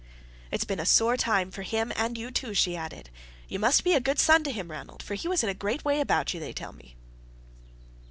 [0.49, 3.11] "It's been a sore time for him and you too," she added.
[3.47, 5.85] "You must be a good son to him, Ranald, for he was in a great
[5.85, 6.95] way about you, they tell me."